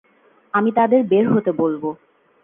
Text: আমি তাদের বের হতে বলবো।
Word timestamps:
আমি 0.53 0.69
তাদের 0.71 1.01
বের 1.03 1.25
হতে 1.33 1.51
বলবো। 1.53 1.89